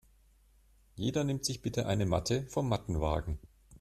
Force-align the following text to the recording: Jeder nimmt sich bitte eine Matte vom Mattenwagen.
Jeder 0.95 1.23
nimmt 1.23 1.45
sich 1.45 1.61
bitte 1.61 1.85
eine 1.85 2.07
Matte 2.07 2.47
vom 2.47 2.67
Mattenwagen. 2.67 3.37